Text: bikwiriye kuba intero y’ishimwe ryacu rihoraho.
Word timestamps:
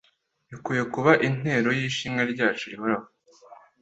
bikwiriye 0.49 0.83
kuba 0.93 1.11
intero 1.27 1.69
y’ishimwe 1.79 2.21
ryacu 2.31 2.65
rihoraho. 2.71 3.05